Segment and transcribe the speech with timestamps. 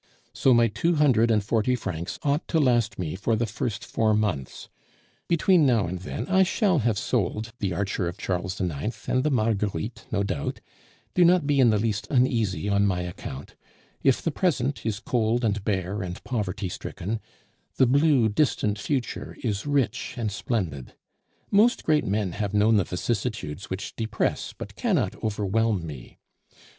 [0.33, 4.15] So my two hundred and forty francs ought to last me for the first four
[4.15, 4.67] months.
[5.27, 9.07] Between now and then I shall have sold The Archer of Charles IX.
[9.07, 10.59] and the Marguerites no doubt.
[11.13, 13.55] Do not be in the least uneasy on my account.
[14.01, 17.19] If the present is cold and bare and poverty stricken,
[17.75, 20.95] the blue distant future is rich and splendid;
[21.51, 26.17] most great men have known the vicissitudes which depress but cannot overwhelm me.